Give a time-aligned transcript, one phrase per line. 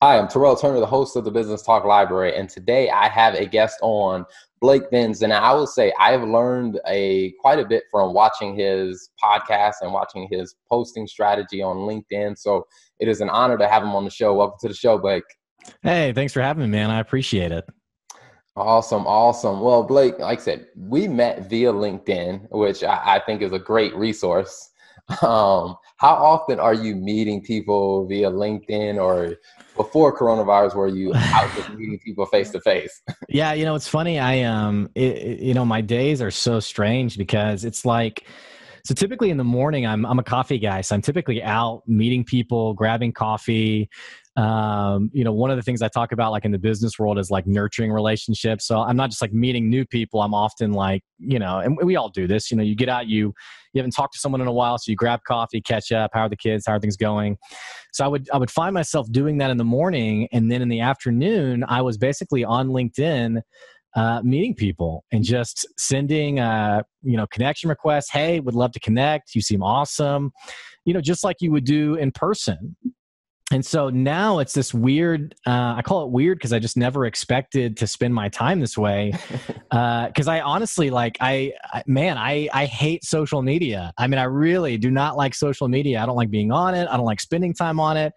[0.00, 3.34] Hi, I'm Terrell Turner, the host of the Business Talk Library, and today I have
[3.34, 4.24] a guest on,
[4.60, 9.10] Blake Benz, and I will say I've learned a quite a bit from watching his
[9.20, 12.38] podcast and watching his posting strategy on LinkedIn.
[12.38, 12.64] So
[13.00, 14.34] it is an honor to have him on the show.
[14.34, 15.24] Welcome to the show, Blake.
[15.82, 16.92] Hey, thanks for having me, man.
[16.92, 17.66] I appreciate it.
[18.54, 19.60] Awesome, awesome.
[19.62, 23.58] Well, Blake, like I said, we met via LinkedIn, which I, I think is a
[23.58, 24.67] great resource.
[25.22, 29.36] Um, how often are you meeting people via LinkedIn or
[29.76, 33.02] before coronavirus were you out just meeting people face to face?
[33.28, 34.18] Yeah, you know, it's funny.
[34.18, 38.24] I um, it, you know, my days are so strange because it's like.
[38.84, 42.24] So typically in the morning, I'm I'm a coffee guy, so I'm typically out meeting
[42.24, 43.90] people, grabbing coffee,
[44.38, 47.18] um, you know, one of the things I talk about like in the business world
[47.18, 48.68] is like nurturing relationships.
[48.68, 50.22] So I'm not just like meeting new people.
[50.22, 53.08] I'm often like, you know, and we all do this, you know, you get out,
[53.08, 53.34] you,
[53.72, 54.78] you haven't talked to someone in a while.
[54.78, 56.12] So you grab coffee, catch up.
[56.14, 56.66] How are the kids?
[56.68, 57.36] How are things going?
[57.92, 60.28] So I would, I would find myself doing that in the morning.
[60.30, 63.42] And then in the afternoon, I was basically on LinkedIn,
[63.96, 68.12] uh, meeting people and just sending, uh, you know, connection requests.
[68.12, 69.34] Hey, would love to connect.
[69.34, 70.30] You seem awesome.
[70.84, 72.76] You know, just like you would do in person
[73.50, 77.06] and so now it's this weird uh, i call it weird because i just never
[77.06, 79.12] expected to spend my time this way
[79.70, 83.92] because uh, i honestly like I, I, man I, I hate social media.
[83.98, 86.00] I mean i really do not like social media.
[86.00, 86.88] I don't like being on it.
[86.88, 88.12] I don't like spending time on it.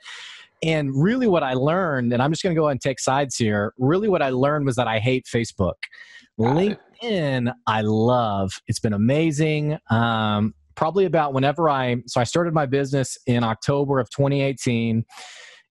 [0.64, 3.36] And really what i learned and i'm just going to go ahead and take sides
[3.36, 5.74] here really what i learned was that i hate facebook.
[6.40, 7.56] Got linkedin it.
[7.68, 8.52] i love.
[8.68, 9.78] It's been amazing.
[9.90, 15.06] Um, probably about whenever I so I started my business in October of 2018.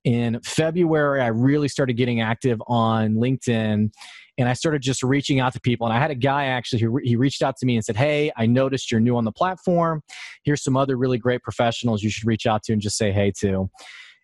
[0.05, 3.91] In February, I really started getting active on LinkedIn
[4.39, 5.89] and I started just reaching out to people.
[5.89, 8.31] And I had a guy actually who he reached out to me and said, Hey,
[8.37, 10.01] I noticed you're new on the platform.
[10.45, 13.33] Here's some other really great professionals you should reach out to and just say hey
[13.41, 13.69] to.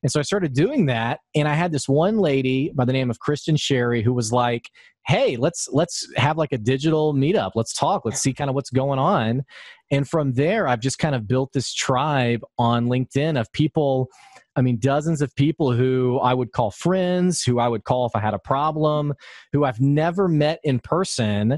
[0.07, 1.19] And so I started doing that.
[1.35, 4.71] And I had this one lady by the name of Kristen Sherry who was like,
[5.07, 8.71] hey let's let's have like a digital meetup let's talk let's see kind of what's
[8.71, 9.45] going on
[9.93, 14.09] and from there i've just kind of built this tribe on linkedin of people
[14.57, 18.17] i mean dozens of people who i would call friends who i would call if
[18.17, 19.15] i had a problem
[19.53, 21.57] who i've never met in person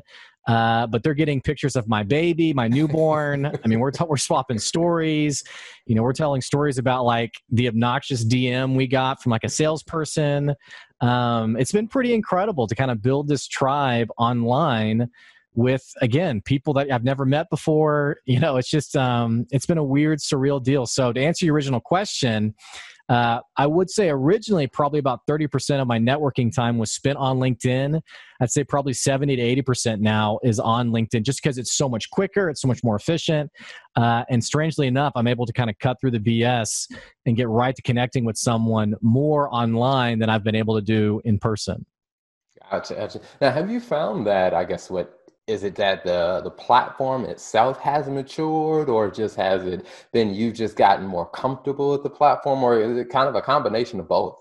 [0.48, 3.46] uh, but they're getting pictures of my baby, my newborn.
[3.46, 5.44] I mean, we're t- we're swapping stories.
[5.86, 9.48] You know, we're telling stories about like the obnoxious DM we got from like a
[9.50, 10.54] salesperson.
[11.02, 15.08] Um, it's been pretty incredible to kind of build this tribe online
[15.54, 18.16] with again people that I've never met before.
[18.24, 20.86] You know, it's just um, it's been a weird, surreal deal.
[20.86, 22.54] So to answer your original question,
[23.08, 27.38] uh, I would say originally probably about 30% of my networking time was spent on
[27.38, 28.00] LinkedIn.
[28.40, 32.10] I'd say probably 70 to 80% now is on LinkedIn just because it's so much
[32.10, 33.50] quicker, it's so much more efficient.
[33.96, 36.90] Uh, and strangely enough, I'm able to kind of cut through the BS
[37.26, 41.20] and get right to connecting with someone more online than I've been able to do
[41.24, 41.86] in person.
[42.70, 43.20] Gotcha, gotcha.
[43.40, 45.17] Now, have you found that, I guess, what
[45.48, 50.54] is it that the the platform itself has matured or just has it been you've
[50.54, 54.06] just gotten more comfortable with the platform or is it kind of a combination of
[54.06, 54.38] both?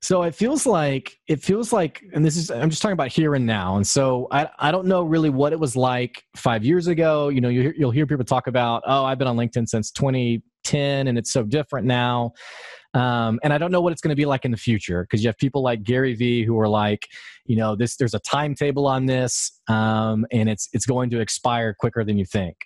[0.00, 3.34] So it feels like it feels like and this is i'm just talking about here
[3.34, 6.86] and now and so i, I don't know really what it was like five years
[6.86, 7.28] ago.
[7.28, 11.08] You know you, you'll hear people talk about oh i've been on linkedin since 2010
[11.08, 12.32] and it's so different now
[12.96, 15.22] um, and I don't know what it's going to be like in the future because
[15.22, 17.06] you have people like Gary Vee who are like,
[17.44, 21.74] you know, this there's a timetable on this, um, and it's it's going to expire
[21.78, 22.56] quicker than you think.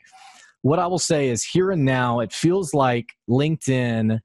[0.63, 4.21] What I will say is here and now, it feels like LinkedIn.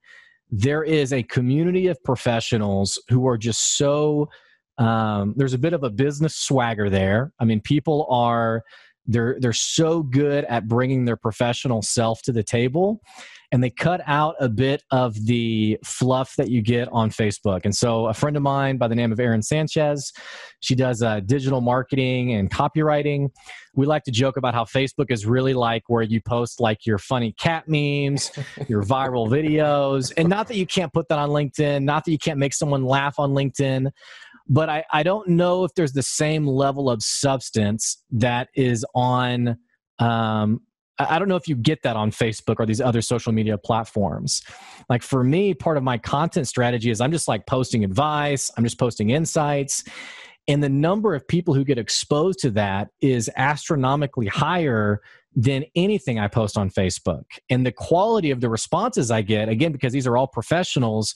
[0.48, 4.28] There is a community of professionals who are just so.
[4.78, 7.32] Um, there's a bit of a business swagger there.
[7.40, 8.62] I mean, people are
[9.06, 13.00] they're they're so good at bringing their professional self to the table
[13.52, 17.60] and they cut out a bit of the fluff that you get on Facebook.
[17.64, 20.12] And so, a friend of mine by the name of Erin Sanchez,
[20.60, 23.28] she does uh, digital marketing and copywriting.
[23.74, 26.98] We like to joke about how Facebook is really like where you post like your
[26.98, 28.30] funny cat memes,
[28.68, 32.18] your viral videos, and not that you can't put that on LinkedIn, not that you
[32.18, 33.90] can't make someone laugh on LinkedIn
[34.48, 39.58] but I, I don't know if there's the same level of substance that is on
[39.98, 40.60] um,
[40.98, 44.42] I don't know if you get that on Facebook or these other social media platforms.
[44.88, 48.64] Like for me, part of my content strategy is I'm just like posting advice, I'm
[48.64, 49.84] just posting insights.
[50.48, 55.00] And the number of people who get exposed to that is astronomically higher
[55.34, 57.24] than anything I post on Facebook.
[57.50, 61.14] And the quality of the responses I get, again, because these are all professionals,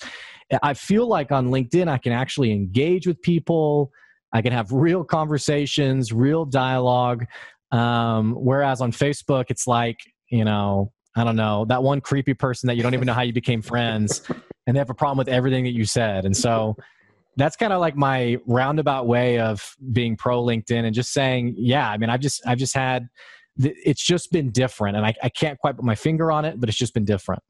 [0.62, 3.93] I feel like on LinkedIn, I can actually engage with people.
[4.33, 7.25] I can have real conversations, real dialogue.
[7.72, 9.99] Um, whereas on Facebook, it's like,
[10.31, 13.22] you know, I don't know, that one creepy person that you don't even know how
[13.22, 14.22] you became friends.
[14.67, 16.25] and they have a problem with everything that you said.
[16.25, 16.76] And so
[17.37, 21.90] that's kind of like my roundabout way of being pro LinkedIn and just saying, yeah,
[21.90, 23.08] I mean, I've just, I've just had,
[23.56, 26.69] it's just been different and I, I can't quite put my finger on it, but
[26.69, 27.43] it's just been different.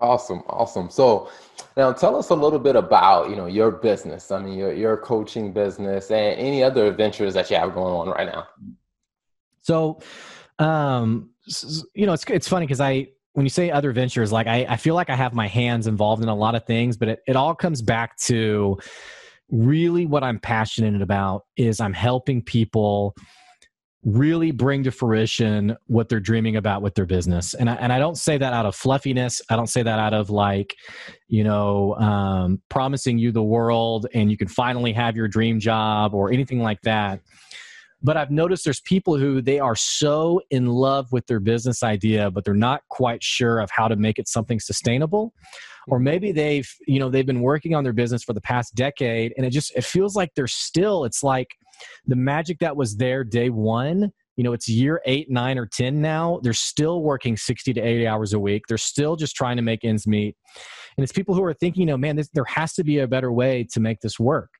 [0.00, 0.90] Awesome, awesome.
[0.90, 1.30] So
[1.76, 4.30] now tell us a little bit about you know your business.
[4.30, 8.08] I mean your your coaching business and any other adventures that you have going on
[8.10, 8.46] right now.
[9.66, 9.98] So,
[10.60, 11.30] um,
[11.94, 14.76] you know, it's it's funny because I when you say other ventures, like I, I
[14.76, 17.36] feel like I have my hands involved in a lot of things, but it, it
[17.36, 18.78] all comes back to
[19.50, 23.14] really what I'm passionate about is I'm helping people
[24.04, 27.52] really bring to fruition what they're dreaming about with their business.
[27.54, 29.42] And I, and I don't say that out of fluffiness.
[29.50, 30.76] I don't say that out of like,
[31.26, 36.14] you know, um, promising you the world and you can finally have your dream job
[36.14, 37.20] or anything like that.
[38.02, 42.30] But I've noticed there's people who they are so in love with their business idea,
[42.30, 45.32] but they're not quite sure of how to make it something sustainable.
[45.88, 46.04] Or mm-hmm.
[46.04, 49.46] maybe they've, you know, they've been working on their business for the past decade and
[49.46, 51.48] it just it feels like they're still, it's like
[52.06, 56.00] the magic that was there day one you know it's year eight nine or ten
[56.00, 58.64] now they're still working 60 to 80 hours a week.
[58.68, 60.36] They're still just trying to make ends meet.
[60.96, 63.08] And it's people who are thinking you know man this, there has to be a
[63.08, 64.50] better way to make this work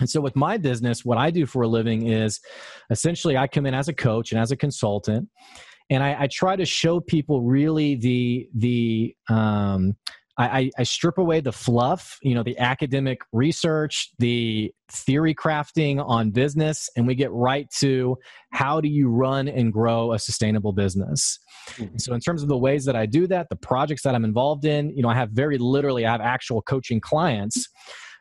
[0.00, 2.40] and so with my business what i do for a living is
[2.90, 5.28] essentially i come in as a coach and as a consultant
[5.90, 9.96] and I, I try to show people really the the um,
[10.38, 16.30] I, I, strip away the fluff, you know, the academic research, the theory crafting on
[16.30, 18.18] business, and we get right to
[18.50, 21.38] how do you run and grow a sustainable business.
[21.76, 21.96] Mm-hmm.
[21.96, 24.66] So, in terms of the ways that I do that, the projects that I'm involved
[24.66, 27.66] in, you know, I have very literally, I have actual coaching clients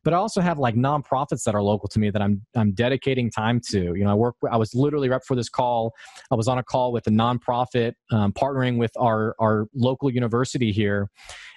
[0.06, 3.32] but I also have like nonprofits that are local to me that I'm I'm dedicating
[3.32, 3.96] time to.
[3.96, 4.36] You know, I work.
[4.50, 5.94] I was literally right for this call.
[6.32, 10.72] I was on a call with a nonprofit um, partnering with our our local university
[10.72, 11.10] here,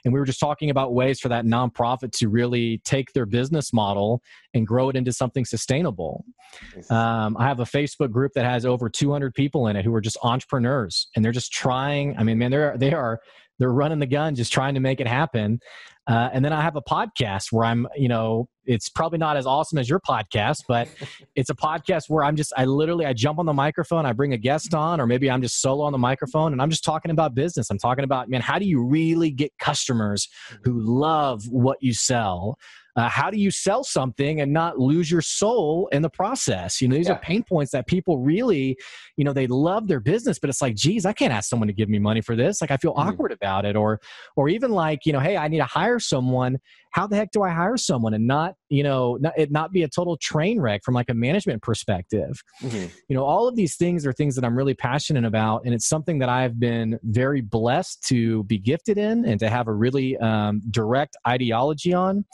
[0.04, 3.70] and we were just talking about ways for that nonprofit to really take their business
[3.74, 4.22] model
[4.54, 6.24] and grow it into something sustainable.
[6.88, 10.00] Um, I have a Facebook group that has over 200 people in it who are
[10.00, 12.16] just entrepreneurs, and they're just trying.
[12.16, 13.20] I mean, man, they're they are
[13.58, 15.60] they're running the gun, just trying to make it happen.
[16.06, 19.46] Uh, and then I have a podcast where I'm, you know, it's probably not as
[19.46, 20.88] awesome as your podcast, but
[21.37, 24.32] it's a podcast where I'm just, I literally, I jump on the microphone, I bring
[24.32, 27.10] a guest on, or maybe I'm just solo on the microphone and I'm just talking
[27.10, 27.69] about business.
[27.70, 30.28] I'm talking about, man, how do you really get customers
[30.64, 32.56] who love what you sell?
[32.98, 36.80] Uh, how do you sell something and not lose your soul in the process?
[36.80, 37.12] You know, these yeah.
[37.12, 38.76] are pain points that people really,
[39.16, 41.72] you know, they love their business, but it's like, geez, I can't ask someone to
[41.72, 42.60] give me money for this.
[42.60, 43.08] Like, I feel mm-hmm.
[43.08, 44.00] awkward about it, or,
[44.34, 46.58] or even like, you know, hey, I need to hire someone.
[46.90, 49.84] How the heck do I hire someone and not, you know, not, it not be
[49.84, 52.42] a total train wreck from like a management perspective?
[52.60, 52.86] Mm-hmm.
[53.08, 55.86] You know, all of these things are things that I'm really passionate about, and it's
[55.86, 60.16] something that I've been very blessed to be gifted in and to have a really
[60.16, 62.24] um, direct ideology on.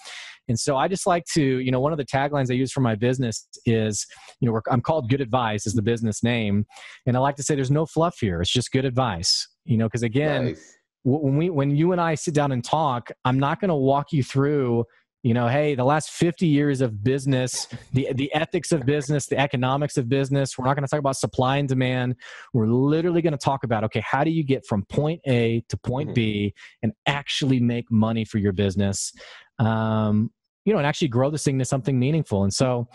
[0.48, 2.80] And so I just like to, you know, one of the taglines I use for
[2.80, 4.06] my business is,
[4.40, 6.66] you know, I'm called Good Advice is the business name,
[7.06, 8.40] and I like to say there's no fluff here.
[8.40, 9.48] It's just good advice.
[9.64, 10.76] You know, because again, nice.
[11.04, 14.12] when we when you and I sit down and talk, I'm not going to walk
[14.12, 14.84] you through
[15.24, 19.38] you know hey the last 50 years of business the the ethics of business the
[19.38, 22.14] economics of business we're not going to talk about supply and demand
[22.52, 25.76] we're literally going to talk about okay how do you get from point a to
[25.78, 26.14] point mm-hmm.
[26.14, 29.12] b and actually make money for your business
[29.58, 30.30] um,
[30.64, 32.44] you know, and actually grow this thing to something meaningful.
[32.44, 32.88] And so,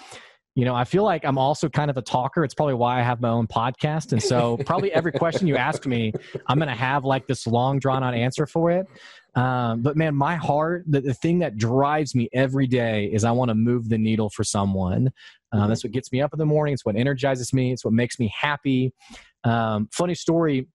[0.55, 2.43] you know, I feel like I'm also kind of a talker.
[2.43, 4.12] It's probably why I have my own podcast.
[4.12, 6.12] And so, probably every question you ask me,
[6.48, 8.88] I'm going to have like this long, drawn out answer for it.
[9.36, 13.31] Um, but man, my heart, the, the thing that drives me every day is I
[13.31, 15.12] want to move the needle for someone.
[15.51, 16.74] Um, that's what gets me up in the morning.
[16.74, 17.72] It's what energizes me.
[17.72, 18.91] It's what makes me happy.
[19.43, 20.67] Um, funny story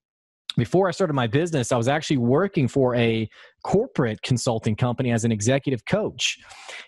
[0.56, 3.28] before I started my business, I was actually working for a
[3.64, 6.38] corporate consulting company as an executive coach.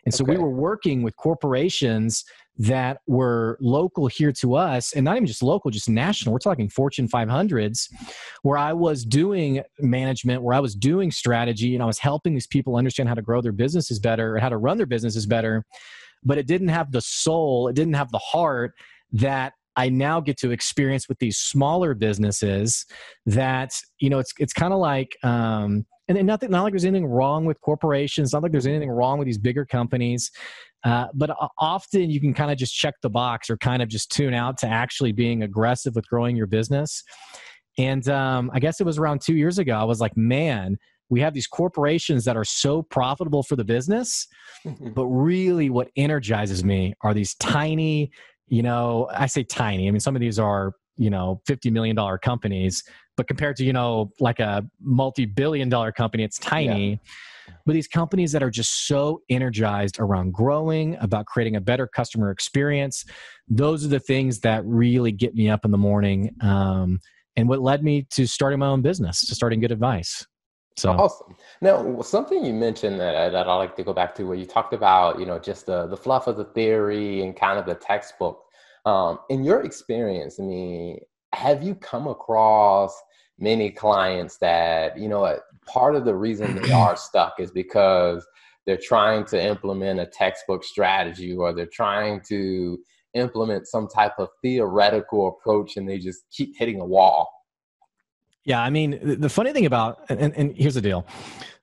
[0.05, 0.33] And so okay.
[0.33, 2.25] we were working with corporations
[2.59, 6.33] that were local here to us, and not even just local, just national.
[6.33, 7.91] We're talking Fortune 500s,
[8.43, 12.47] where I was doing management, where I was doing strategy, and I was helping these
[12.47, 15.65] people understand how to grow their businesses better, how to run their businesses better.
[16.25, 18.73] But it didn't have the soul, it didn't have the heart
[19.13, 22.87] that I now get to experience with these smaller businesses
[23.27, 27.07] that you know it's it's kind of like um, and nothing not like there's anything
[27.07, 30.31] wrong with corporations not like there's anything wrong with these bigger companies
[30.85, 34.11] uh, but often you can kind of just check the box or kind of just
[34.11, 37.03] tune out to actually being aggressive with growing your business.
[37.77, 40.79] And um, i guess it was around two years ago i was like man
[41.09, 44.27] we have these corporations that are so profitable for the business
[44.95, 48.11] but really what energizes me are these tiny
[48.49, 49.89] you know, I say tiny.
[49.89, 52.83] I mean, some of these are, you know, $50 million companies,
[53.17, 56.91] but compared to, you know, like a multi billion dollar company, it's tiny.
[56.91, 57.55] Yeah.
[57.65, 62.31] but these companies that are just so energized around growing, about creating a better customer
[62.31, 63.05] experience.
[63.49, 66.35] Those are the things that really get me up in the morning.
[66.41, 67.01] Um,
[67.37, 70.25] and what led me to starting my own business, to starting good advice.
[70.77, 71.35] So awesome.
[71.63, 74.75] Now, something you mentioned that, that I like to go back to, where you talked
[74.75, 78.43] about, you know, just the the fluff of the theory and kind of the textbook.
[78.85, 81.01] Um, in your experience, I mean,
[81.33, 82.95] have you come across
[83.39, 88.27] many clients that, you know, part of the reason they are stuck is because
[88.67, 92.79] they're trying to implement a textbook strategy or they're trying to
[93.15, 97.36] implement some type of theoretical approach and they just keep hitting a wall
[98.47, 101.05] yeah, I mean, the funny thing about, and, and here's the deal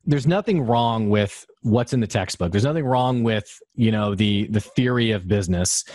[0.05, 2.51] there's nothing wrong with what's in the textbook.
[2.51, 5.85] There's nothing wrong with, you know, the, the theory of business.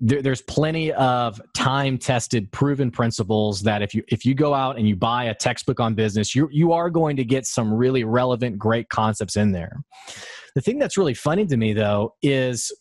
[0.00, 4.76] There, there's plenty of time tested proven principles that if you if you go out
[4.76, 8.02] and you buy a textbook on business you you are going to get some really
[8.02, 9.84] relevant great concepts in there
[10.56, 12.76] the thing that's really funny to me though is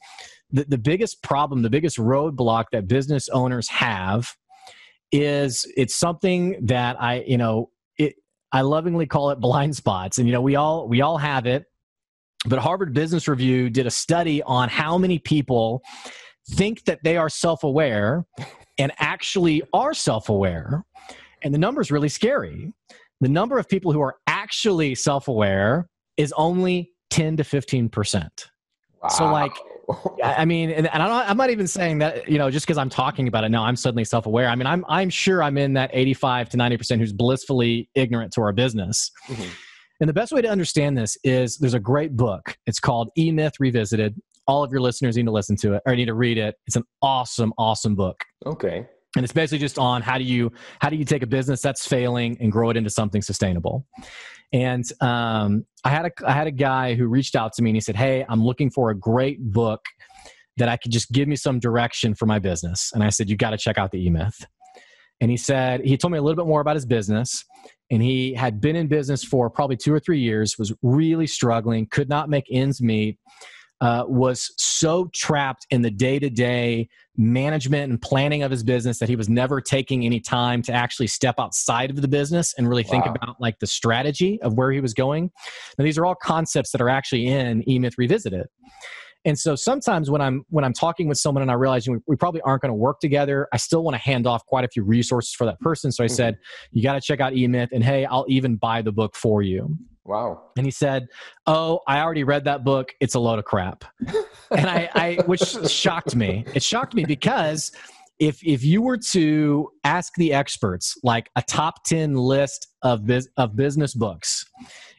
[0.49, 4.35] the, the biggest problem the biggest roadblock that business owners have
[5.13, 8.15] is it's something that I, you know, it
[8.51, 10.17] I lovingly call it blind spots.
[10.17, 11.65] And you know, we all we all have it.
[12.45, 15.81] But Harvard Business Review did a study on how many people
[16.51, 18.25] think that they are self-aware
[18.77, 20.83] and actually are self-aware.
[21.41, 22.73] And the number is really scary.
[23.21, 28.27] The number of people who are actually self-aware is only 10 to 15%.
[29.01, 29.09] Wow.
[29.09, 29.53] So like
[30.23, 32.77] I mean, and, and I'm, not, I'm not even saying that you know just because
[32.77, 34.47] I'm talking about it now, I'm suddenly self-aware.
[34.47, 38.31] I mean, I'm I'm sure I'm in that 85 to 90 percent who's blissfully ignorant
[38.33, 39.11] to our business.
[39.27, 39.49] Mm-hmm.
[39.99, 42.57] And the best way to understand this is there's a great book.
[42.65, 44.19] It's called E Myth Revisited.
[44.47, 46.55] All of your listeners need to listen to it or need to read it.
[46.67, 48.17] It's an awesome, awesome book.
[48.45, 48.85] Okay.
[49.15, 51.85] And it's basically just on how do you how do you take a business that's
[51.87, 53.85] failing and grow it into something sustainable.
[54.53, 57.75] And um, I had a I had a guy who reached out to me and
[57.77, 59.81] he said, "Hey, I'm looking for a great book
[60.57, 63.35] that I could just give me some direction for my business." And I said, "You
[63.35, 64.45] got to check out the E Myth."
[65.19, 67.43] And he said he told me a little bit more about his business,
[67.89, 71.87] and he had been in business for probably two or three years, was really struggling,
[71.89, 73.17] could not make ends meet,
[73.83, 76.87] uh, was so trapped in the day to day
[77.17, 81.05] management and planning of his business that he was never taking any time to actually
[81.05, 82.91] step outside of the business and really wow.
[82.91, 85.29] think about like the strategy of where he was going.
[85.77, 88.47] Now, these are all concepts that are actually in E Myth Revisited.
[89.25, 92.15] And so sometimes when I'm when I'm talking with someone and I realize we, we
[92.15, 94.83] probably aren't going to work together, I still want to hand off quite a few
[94.83, 95.91] resources for that person.
[95.91, 96.15] So I mm-hmm.
[96.15, 96.37] said,
[96.71, 99.41] you got to check out E Myth, and hey, I'll even buy the book for
[99.41, 99.77] you.
[100.05, 100.49] Wow.
[100.57, 101.07] And he said,
[101.47, 102.93] Oh, I already read that book.
[102.99, 103.85] It's a load of crap.
[104.51, 106.45] and I, I, which shocked me.
[106.53, 107.71] It shocked me because
[108.19, 113.29] if, if you were to ask the experts, like a top 10 list of, biz,
[113.37, 114.45] of business books,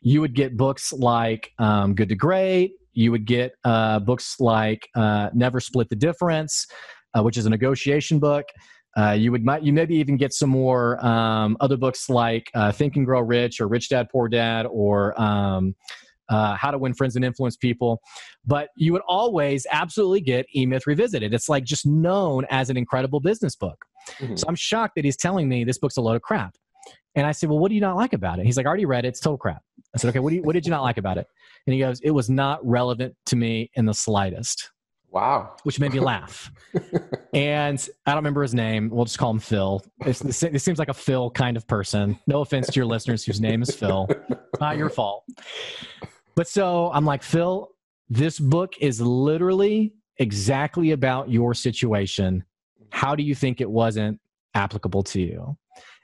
[0.00, 2.72] you would get books like um, Good to Great.
[2.92, 6.66] You would get uh, books like uh, Never Split the Difference,
[7.16, 8.44] uh, which is a negotiation book.
[8.96, 12.70] Uh, you would might you maybe even get some more um, other books like uh,
[12.70, 15.74] Think and Grow Rich or Rich Dad Poor Dad or um,
[16.28, 18.00] uh, How to Win Friends and Influence People.
[18.46, 21.34] But you would always absolutely get E Myth Revisited.
[21.34, 23.84] It's like just known as an incredible business book.
[24.18, 24.36] Mm-hmm.
[24.36, 26.54] So I'm shocked that he's telling me this book's a load of crap.
[27.16, 28.46] And I said, Well, what do you not like about it?
[28.46, 29.08] He's like, I already read it.
[29.08, 29.62] It's total crap.
[29.94, 31.26] I said, Okay, what, do you, what did you not like about it?
[31.66, 34.70] And he goes, It was not relevant to me in the slightest.
[35.14, 35.54] Wow.
[35.62, 36.50] Which made me laugh.
[37.34, 38.90] and I don't remember his name.
[38.90, 39.80] We'll just call him Phil.
[40.04, 42.18] It's, it seems like a Phil kind of person.
[42.26, 44.08] No offense to your listeners whose name is Phil.
[44.60, 45.24] Not your fault.
[46.34, 47.70] But so I'm like, Phil,
[48.08, 52.44] this book is literally exactly about your situation.
[52.90, 54.18] How do you think it wasn't
[54.54, 55.56] applicable to you?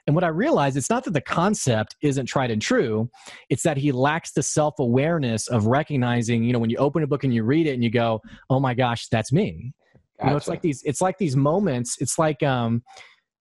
[0.07, 3.09] And what I realized, it's not that the concept isn't tried and true,
[3.49, 7.07] it's that he lacks the self awareness of recognizing, you know, when you open a
[7.07, 9.73] book and you read it and you go, oh my gosh, that's me.
[10.17, 10.27] Gotcha.
[10.27, 11.97] You know, it's like these, it's like these moments.
[11.99, 12.83] It's like, um,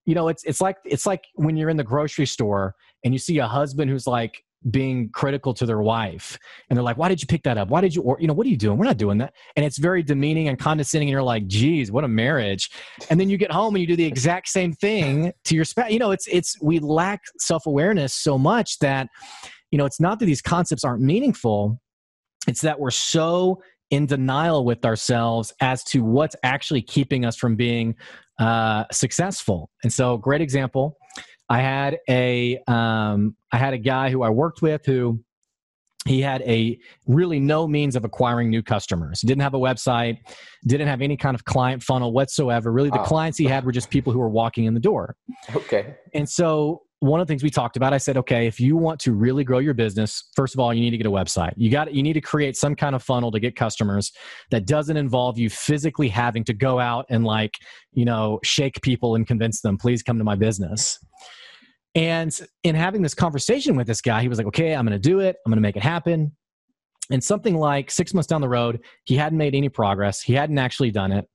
[0.06, 2.74] you know, it's it's like it's like when you're in the grocery store
[3.04, 6.38] and you see a husband who's like being critical to their wife.
[6.68, 7.68] And they're like why did you pick that up?
[7.68, 8.78] Why did you or you know what are you doing?
[8.78, 9.34] We're not doing that.
[9.56, 12.70] And it's very demeaning and condescending and you're like geez what a marriage.
[13.08, 15.90] And then you get home and you do the exact same thing to your spouse
[15.90, 19.08] you know it's it's we lack self-awareness so much that
[19.70, 21.80] you know it's not that these concepts aren't meaningful
[22.46, 27.56] it's that we're so in denial with ourselves as to what's actually keeping us from
[27.56, 27.94] being
[28.38, 29.68] uh, successful.
[29.82, 30.96] And so great example
[31.50, 35.22] I had a um, I had a guy who I worked with who
[36.06, 39.20] he had a really no means of acquiring new customers.
[39.20, 40.18] He didn't have a website,
[40.66, 42.72] didn't have any kind of client funnel whatsoever.
[42.72, 45.16] Really, the clients he had were just people who were walking in the door.
[45.54, 45.96] Okay.
[46.14, 49.00] And so one of the things we talked about, I said, okay, if you want
[49.00, 51.52] to really grow your business, first of all, you need to get a website.
[51.56, 54.12] You got you need to create some kind of funnel to get customers
[54.50, 57.54] that doesn't involve you physically having to go out and like,
[57.92, 60.98] you know, shake people and convince them, please come to my business.
[61.94, 65.08] And in having this conversation with this guy, he was like, okay, I'm going to
[65.08, 65.36] do it.
[65.44, 66.32] I'm going to make it happen.
[67.10, 70.22] And something like six months down the road, he hadn't made any progress.
[70.22, 71.28] He hadn't actually done it.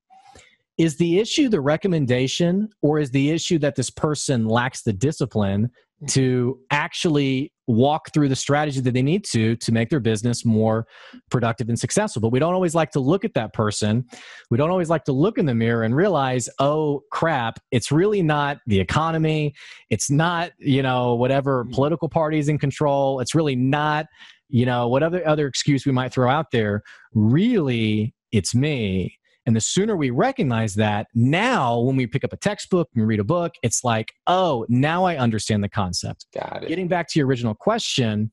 [0.77, 5.69] Is the issue the recommendation, or is the issue that this person lacks the discipline
[6.09, 10.85] to actually walk through the strategy that they need to to make their business more
[11.31, 12.21] productive and successful.
[12.21, 14.05] But we don't always like to look at that person.
[14.51, 18.21] We don't always like to look in the mirror and realize oh crap it's really
[18.21, 19.53] not the economy.
[19.89, 21.73] It's not you know whatever mm-hmm.
[21.73, 23.19] political parties in control.
[23.19, 24.05] It's really not
[24.49, 26.83] you know whatever other excuse we might throw out there.
[27.13, 32.37] Really it's me and the sooner we recognize that, now when we pick up a
[32.37, 36.25] textbook and read a book, it's like, oh, now I understand the concept.
[36.33, 36.69] Got it.
[36.69, 38.31] Getting back to your original question,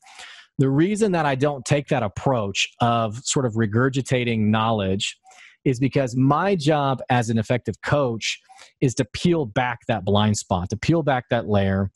[0.59, 5.19] the reason that I don't take that approach of sort of regurgitating knowledge
[5.65, 8.41] is because my job as an effective coach
[8.81, 11.91] is to peel back that blind spot, to peel back that layer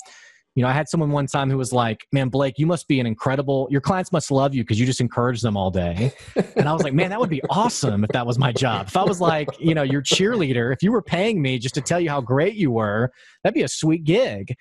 [0.57, 2.99] you know, I had someone one time who was like, "Man, Blake, you must be
[2.99, 3.69] an incredible.
[3.71, 6.13] Your clients must love you because you just encourage them all day."
[6.57, 8.87] And I was like, "Man, that would be awesome if that was my job.
[8.87, 11.83] If I was like, you know, your cheerleader, if you were paying me just to
[11.83, 14.57] tell you how great you were, that'd be a sweet gig."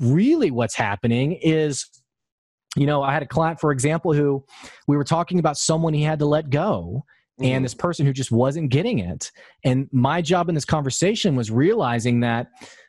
[0.00, 1.86] Really, what's happening is
[2.76, 4.44] you know, I had a client, for example, who
[4.86, 7.04] we were talking about someone he had to let go.
[7.40, 7.62] And mm-hmm.
[7.62, 9.30] this person who just wasn't getting it.
[9.64, 12.48] And my job in this conversation was realizing that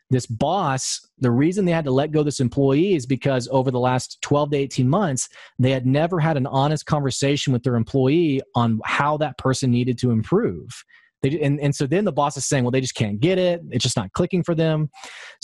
[0.10, 3.80] this boss, the reason they had to let go this employee is because over the
[3.80, 8.42] last 12 to 18 months, they had never had an honest conversation with their employee
[8.56, 10.84] on how that person needed to improve.
[11.22, 13.62] They, and, and so then the boss is saying, well, they just can't get it.
[13.70, 14.89] It's just not clicking for them.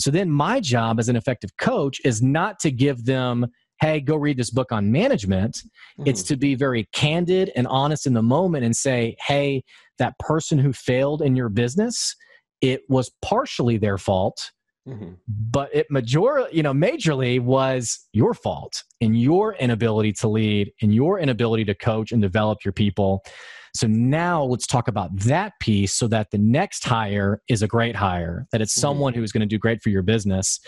[0.00, 3.46] So then my job as an effective coach is not to give them,
[3.80, 5.56] hey, go read this book on management.
[5.56, 6.08] Mm-hmm.
[6.08, 9.62] It's to be very candid and honest in the moment and say, hey,
[9.98, 12.16] that person who failed in your business,
[12.62, 14.50] it was partially their fault
[14.86, 15.14] Mm-hmm.
[15.28, 20.94] But it major, you know, majorly was your fault and your inability to lead and
[20.94, 23.24] your inability to coach and develop your people.
[23.74, 27.96] So now let's talk about that piece so that the next hire is a great
[27.96, 28.80] hire, that it's mm-hmm.
[28.80, 30.60] someone who is going to do great for your business.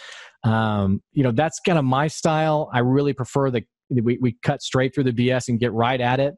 [0.45, 2.71] Um, you know, that's kind of my style.
[2.73, 6.21] I really prefer that we, we cut straight through the BS and get right at
[6.21, 6.35] it.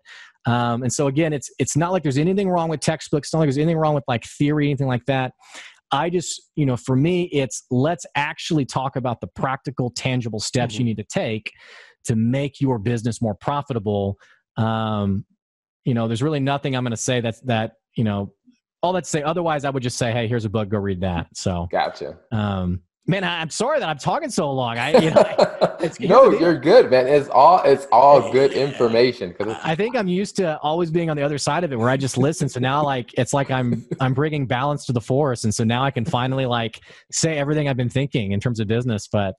[0.47, 3.29] Um, and so again, it's it's not like there's anything wrong with textbooks.
[3.29, 5.33] It's not like there's anything wrong with like theory, anything like that.
[5.93, 10.75] I just, you know, for me, it's let's actually talk about the practical, tangible steps
[10.75, 10.81] mm-hmm.
[10.81, 11.51] you need to take
[12.05, 14.19] to make your business more profitable.
[14.57, 15.25] Um,
[15.85, 18.33] you know, there's really nothing I'm going to say that's that, you know,
[18.83, 19.23] all that to say.
[19.23, 21.27] Otherwise, I would just say, hey, here's a book, go read that.
[21.35, 22.17] So, gotcha.
[22.33, 24.79] Um, Man, I'm sorry that I'm talking so long.
[24.79, 27.09] I, you know, it's, no, you're good, man.
[27.09, 29.35] It's all it's all good information.
[29.37, 31.89] Because I think I'm used to always being on the other side of it, where
[31.89, 32.49] I just listen.
[32.49, 35.83] So now, like, it's like I'm I'm bringing balance to the force, and so now
[35.83, 39.09] I can finally like say everything I've been thinking in terms of business.
[39.09, 39.35] But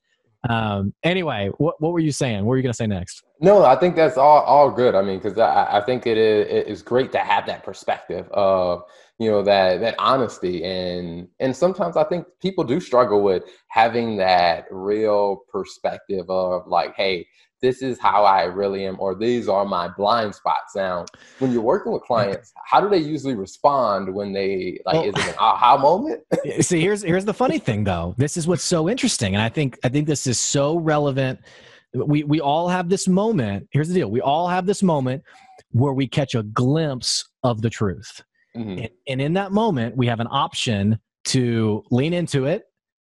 [0.50, 2.40] um, anyway, what what were you saying?
[2.40, 3.24] What were you going to say next?
[3.40, 4.96] No, I think that's all all good.
[4.96, 8.30] I mean, because I, I think it is it is great to have that perspective
[8.32, 8.84] of
[9.22, 10.64] you know that that honesty.
[10.64, 16.96] And and sometimes i think people do struggle with having that real perspective of like
[16.98, 17.28] hey
[17.62, 20.76] this is how i really am or these are my blind spots.
[20.76, 21.06] Now
[21.38, 25.14] when you're working with clients how do they usually respond when they like well, is
[25.16, 26.22] it an aha moment?
[26.62, 28.16] See here's here's the funny thing though.
[28.18, 31.40] This is what's so interesting and i think i think this is so relevant.
[31.94, 35.22] We we all have this moment here's the deal we all have this moment
[35.74, 38.24] where we catch a glimpse of the truth
[38.56, 38.80] Mm-hmm.
[38.80, 42.64] And, and in that moment, we have an option to lean into it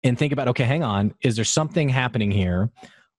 [0.04, 2.70] and think about okay, hang on, is there something happening here?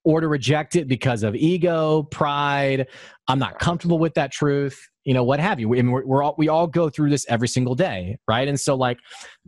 [0.03, 2.89] Or to reject it because of ego, pride,
[3.29, 5.69] I'm not comfortable with that truth, you know, what have you.
[5.69, 8.49] I mean, we're, we're all, we all go through this every single day, right?
[8.49, 8.99] And so, like,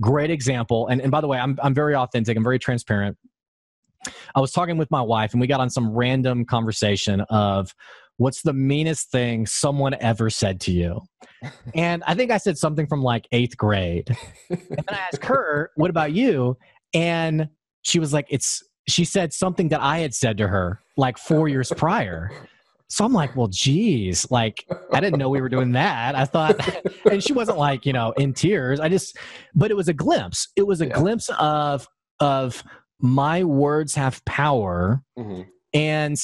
[0.00, 0.88] great example.
[0.88, 3.16] And, and by the way, I'm, I'm very authentic, I'm very transparent.
[4.34, 7.74] I was talking with my wife, and we got on some random conversation of
[8.22, 11.00] what's the meanest thing someone ever said to you?
[11.74, 14.16] and I think I said something from like eighth grade.
[14.48, 16.56] and then I asked her, what about you?
[16.94, 17.48] And
[17.82, 21.48] she was like, it's, she said something that I had said to her like four
[21.48, 22.30] years prior.
[22.88, 26.14] So I'm like, well, geez, like I didn't know we were doing that.
[26.14, 26.56] I thought,
[27.10, 28.78] and she wasn't like, you know, in tears.
[28.78, 29.16] I just,
[29.54, 30.48] but it was a glimpse.
[30.54, 30.94] It was a yeah.
[30.94, 31.88] glimpse of,
[32.20, 32.62] of
[33.00, 35.02] my words have power.
[35.18, 35.42] Mm-hmm.
[35.74, 36.16] And,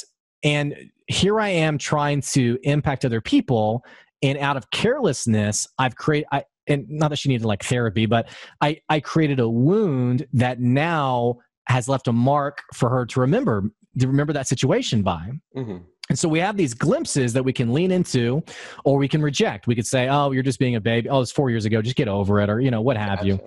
[0.43, 0.75] and
[1.07, 3.85] here I am trying to impact other people,
[4.23, 6.29] and out of carelessness, I've created.
[6.33, 8.29] I, and not that she needed like therapy, but
[8.61, 13.65] I I created a wound that now has left a mark for her to remember
[13.99, 15.31] to remember that situation by.
[15.57, 15.79] Mm-hmm.
[16.09, 18.43] And so we have these glimpses that we can lean into
[18.85, 19.67] or we can reject.
[19.67, 21.09] We could say, oh, you're just being a baby.
[21.09, 21.83] Oh, it's four years ago.
[21.83, 23.27] Just get over it or, you know, what have gotcha.
[23.27, 23.41] you.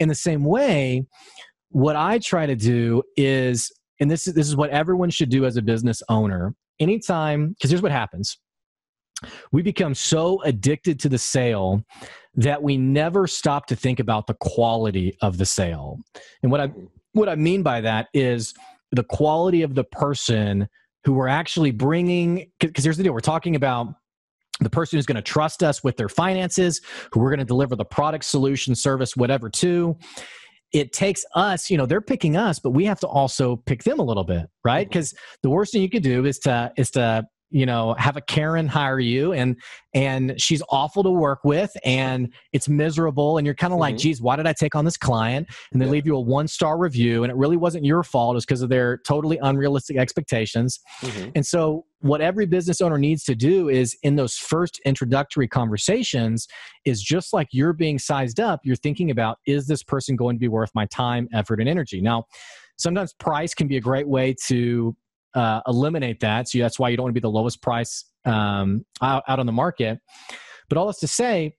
[0.00, 1.06] In the same way,
[1.70, 5.44] what I try to do is, and this is, this is what everyone should do
[5.44, 6.54] as a business owner.
[6.80, 8.38] Anytime, because here's what happens
[9.52, 11.82] we become so addicted to the sale
[12.34, 15.98] that we never stop to think about the quality of the sale.
[16.42, 16.72] And what I
[17.12, 18.54] what I mean by that is
[18.90, 20.68] the quality of the person
[21.04, 23.88] who we're actually bringing because here's the deal we're talking about
[24.60, 26.80] the person who's going to trust us with their finances
[27.12, 29.96] who we're going to deliver the product solution service whatever to
[30.74, 33.98] it takes us you know they're picking us but we have to also pick them
[33.98, 35.36] a little bit right because mm-hmm.
[35.44, 37.24] the worst thing you could do is to is to
[37.54, 39.56] you know have a karen hire you and
[39.94, 43.92] and she's awful to work with and it's miserable and you're kind of mm-hmm.
[43.92, 45.92] like geez why did i take on this client and they yeah.
[45.92, 48.60] leave you a one star review and it really wasn't your fault it was because
[48.60, 51.30] of their totally unrealistic expectations mm-hmm.
[51.36, 56.48] and so what every business owner needs to do is in those first introductory conversations
[56.84, 60.40] is just like you're being sized up you're thinking about is this person going to
[60.40, 62.24] be worth my time effort and energy now
[62.78, 64.96] sometimes price can be a great way to
[65.34, 66.48] uh, eliminate that.
[66.48, 69.46] So that's why you don't want to be the lowest price um, out, out on
[69.46, 69.98] the market.
[70.68, 71.56] But all this to say,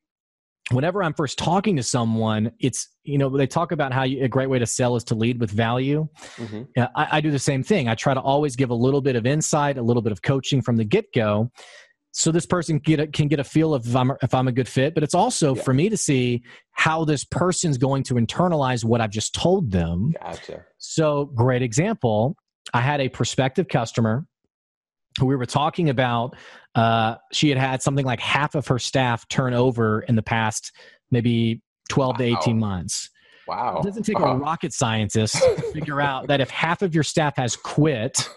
[0.71, 4.27] whenever I'm first talking to someone, it's, you know, they talk about how you, a
[4.27, 6.07] great way to sell is to lead with value.
[6.37, 6.63] Mm-hmm.
[6.75, 7.87] Yeah, I, I do the same thing.
[7.87, 10.61] I try to always give a little bit of insight, a little bit of coaching
[10.61, 11.51] from the get go.
[12.13, 14.51] So this person get a, can get a feel of if I'm, if I'm a
[14.51, 15.61] good fit, but it's also yeah.
[15.61, 20.13] for me to see how this person's going to internalize what I've just told them.
[20.21, 20.65] Gotcha.
[20.77, 22.37] So great example.
[22.73, 24.25] I had a prospective customer
[25.19, 26.35] who we were talking about.
[26.73, 30.71] Uh, she had had something like half of her staff turn over in the past
[31.11, 32.17] maybe 12 wow.
[32.17, 33.09] to 18 months.
[33.47, 33.79] Wow.
[33.79, 37.37] It doesn't take a rocket scientist to figure out that if half of your staff
[37.37, 38.27] has quit,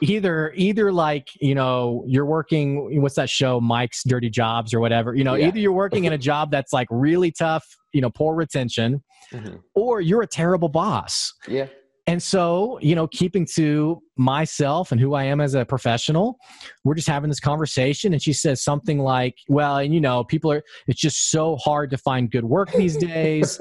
[0.00, 5.14] either either like you know you're working what's that show mike's dirty jobs or whatever
[5.14, 5.46] you know yeah.
[5.46, 9.56] either you're working in a job that's like really tough you know poor retention mm-hmm.
[9.74, 11.66] or you're a terrible boss yeah
[12.08, 16.36] and so, you know, keeping to myself and who I am as a professional,
[16.82, 18.12] we're just having this conversation.
[18.12, 21.90] And she says something like, Well, and you know, people are, it's just so hard
[21.90, 23.60] to find good work these days.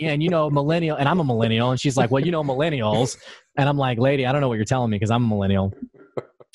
[0.00, 1.72] and, you know, millennial, and I'm a millennial.
[1.72, 3.18] And she's like, Well, you know, millennials.
[3.56, 5.74] And I'm like, Lady, I don't know what you're telling me because I'm a millennial.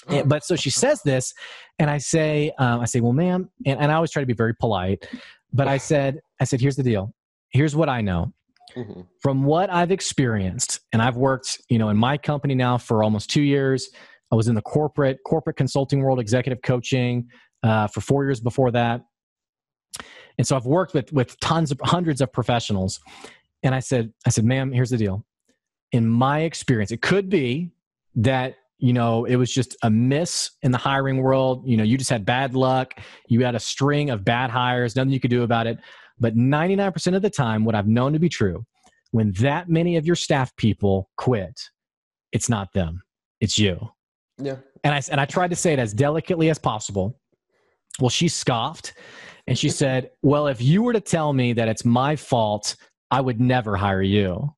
[0.08, 1.34] And, but so she says this,
[1.78, 4.34] and I say, um, I say, Well, ma'am, and, and I always try to be
[4.34, 5.08] very polite,
[5.52, 7.13] but I said, I said, Here's the deal.
[7.50, 8.34] Here's what I know
[8.76, 9.02] Mm-hmm.
[9.22, 13.30] From what I've experienced, and I've worked, you know, in my company now for almost
[13.30, 13.90] two years.
[14.32, 17.28] I was in the corporate corporate consulting world, executive coaching
[17.64, 19.02] uh, for four years before that,
[20.38, 23.00] and so I've worked with with tons of hundreds of professionals.
[23.64, 25.26] And I said, I said, ma'am, here's the deal.
[25.92, 27.72] In my experience, it could be
[28.16, 31.68] that you know it was just a miss in the hiring world.
[31.68, 32.94] You know, you just had bad luck.
[33.28, 35.78] You had a string of bad hires, nothing you could do about it.
[36.22, 38.64] But 99% of the time, what I've known to be true,
[39.10, 41.60] when that many of your staff people quit,
[42.32, 43.02] it's not them,
[43.42, 43.90] it's you.
[44.38, 44.58] Yeah.
[44.84, 47.20] And I, and I tried to say it as delicately as possible.
[48.00, 48.94] Well, she scoffed
[49.48, 52.76] and she said, Well, if you were to tell me that it's my fault,
[53.10, 54.56] I would never hire you,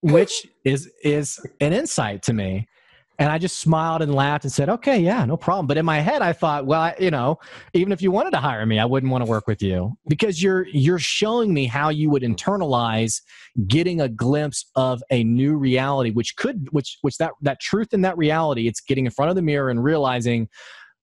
[0.00, 2.68] which is, is an insight to me.
[3.18, 5.66] And I just smiled and laughed and said, okay, yeah, no problem.
[5.66, 7.38] But in my head, I thought, well, I, you know,
[7.74, 10.40] even if you wanted to hire me, I wouldn't want to work with you because
[10.40, 13.20] you're, you're showing me how you would internalize
[13.66, 18.02] getting a glimpse of a new reality, which could, which, which that, that truth in
[18.02, 20.48] that reality, it's getting in front of the mirror and realizing,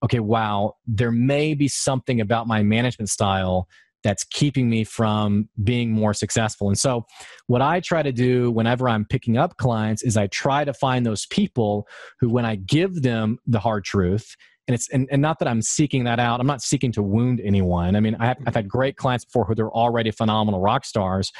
[0.02, 3.68] okay, wow, there may be something about my management style
[4.06, 6.68] that's keeping me from being more successful.
[6.68, 7.06] And so,
[7.46, 11.04] what I try to do whenever I'm picking up clients is I try to find
[11.04, 11.86] those people
[12.20, 14.36] who, when I give them the hard truth,
[14.68, 16.40] and it's and, and not that I'm seeking that out.
[16.40, 17.96] I'm not seeking to wound anyone.
[17.96, 21.32] I mean, I have, I've had great clients before who they're already phenomenal rock stars,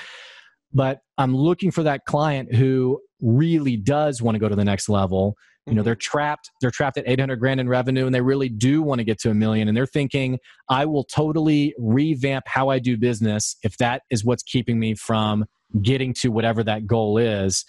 [0.73, 4.89] but I'm looking for that client who really does want to go to the next
[4.89, 5.87] level you know, mm-hmm.
[5.87, 9.05] they're trapped, they're trapped at 800 grand in revenue and they really do want to
[9.05, 9.67] get to a million.
[9.67, 14.45] And they're thinking, I will totally revamp how I do business if that is what's
[14.45, 15.45] keeping me from
[15.83, 17.65] getting to whatever that goal is.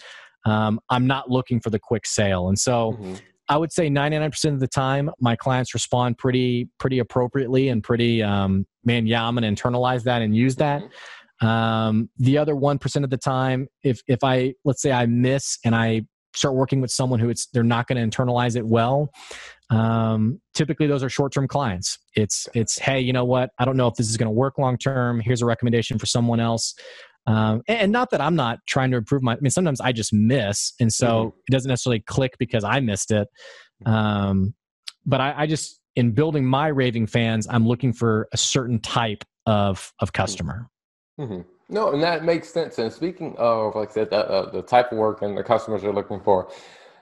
[0.46, 2.48] Um, I'm not looking for the quick sale.
[2.48, 3.14] And so mm-hmm.
[3.48, 8.22] I would say 99% of the time, my clients respond pretty, pretty appropriately and pretty,
[8.22, 10.82] um, man, yeah, I'm going to internalize that and use that.
[10.82, 10.92] Mm-hmm.
[11.40, 15.74] Um, the other 1% of the time, if, if I, let's say I miss and
[15.74, 16.02] I
[16.34, 19.10] start working with someone who it's they're not going to internalize it well
[19.70, 23.86] um, typically those are short-term clients it's it's hey you know what i don't know
[23.88, 26.74] if this is going to work long term here's a recommendation for someone else
[27.26, 29.92] Um, and, and, not that I'm not trying to improve my, I mean, sometimes I
[29.92, 30.72] just miss.
[30.80, 31.38] And so mm-hmm.
[31.46, 33.28] it doesn't necessarily click because I missed it.
[33.84, 34.54] Um,
[35.04, 39.26] but I, I, just, in building my raving fans, I'm looking for a certain type
[39.44, 40.70] of, of customer.
[41.18, 41.40] Mm-hmm.
[41.70, 42.78] No, and that makes sense.
[42.78, 45.82] And speaking of, like I said, the, uh, the type of work and the customers
[45.82, 46.48] you're looking for,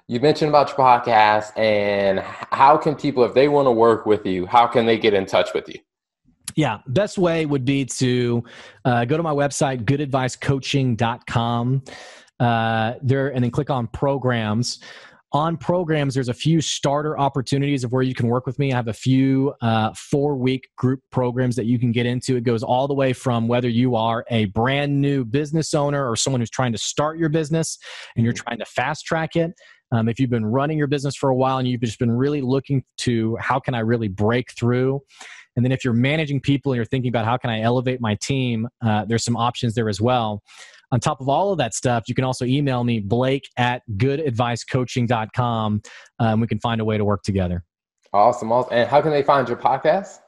[0.08, 4.24] you mentioned about your podcast and how can people, if they want to work with
[4.26, 5.78] you, how can they get in touch with you?
[6.54, 8.42] Yeah, best way would be to
[8.84, 11.82] uh, go to my website, goodadvicecoaching.com.
[12.38, 14.80] Uh, there, and then click on programs
[15.32, 18.72] on programs there's a few starter opportunities of where you can work with me.
[18.72, 22.36] I have a few uh, four week group programs that you can get into.
[22.36, 26.16] It goes all the way from whether you are a brand new business owner or
[26.16, 27.78] someone who's trying to start your business
[28.14, 29.52] and you're trying to fast track it.
[29.92, 32.40] Um, if you've been running your business for a while and you've just been really
[32.40, 35.00] looking to how can i really break through?
[35.54, 38.16] And then if you're managing people and you're thinking about how can i elevate my
[38.16, 40.42] team uh, there's some options there as well
[40.92, 45.82] on top of all of that stuff, you can also email me, blake at goodadvicecoaching.com.
[46.18, 47.64] Um, we can find a way to work together.
[48.12, 48.52] Awesome.
[48.52, 48.72] awesome.
[48.72, 50.18] And how can they find your podcast?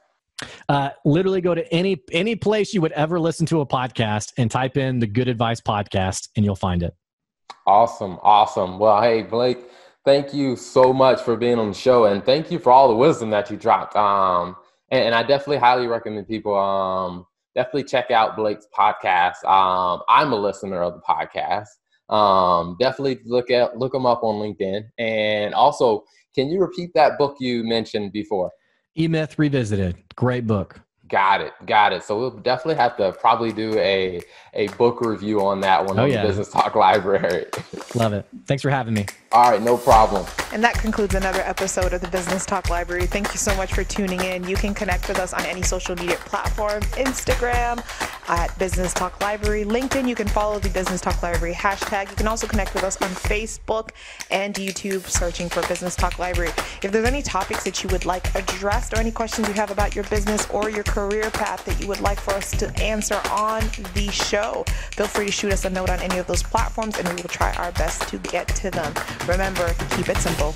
[0.69, 4.49] Uh, literally go to any any place you would ever listen to a podcast and
[4.49, 6.93] type in the Good Advice Podcast, and you'll find it.
[7.67, 8.79] Awesome, awesome.
[8.79, 9.59] Well, hey Blake,
[10.05, 12.95] thank you so much for being on the show, and thank you for all the
[12.95, 13.97] wisdom that you dropped.
[13.97, 14.55] Um,
[14.91, 19.43] and, and I definitely highly recommend people um definitely check out Blake's podcast.
[19.45, 21.67] Um, I'm a listener of the podcast.
[22.13, 24.83] Um, definitely look at look them up on LinkedIn.
[24.97, 26.03] And also,
[26.35, 28.51] can you repeat that book you mentioned before?
[28.97, 29.97] E Myth Revisited.
[30.15, 30.81] Great book.
[31.09, 31.53] Got it.
[31.65, 32.03] Got it.
[32.03, 34.21] So we'll definitely have to probably do a
[34.53, 36.21] a book review on that one oh, on yeah.
[36.21, 37.45] the Business Talk Library.
[37.95, 38.27] Love it.
[38.45, 39.05] Thanks for having me.
[39.31, 40.25] All right, no problem.
[40.51, 43.05] And that concludes another episode of the Business Talk Library.
[43.05, 44.43] Thank you so much for tuning in.
[44.47, 47.83] You can connect with us on any social media platform, Instagram
[48.27, 50.07] at Business Talk Library, LinkedIn.
[50.07, 52.09] You can follow the Business Talk Library hashtag.
[52.09, 53.91] You can also connect with us on Facebook
[54.31, 56.51] and YouTube, searching for Business Talk Library.
[56.81, 59.93] If there's any topics that you would like addressed or any questions you have about
[59.93, 63.61] your business or your career path that you would like for us to answer on
[63.93, 67.07] the show, feel free to shoot us a note on any of those platforms and
[67.07, 68.93] we will try our best to get to them.
[69.25, 70.53] Remember, keep it simple.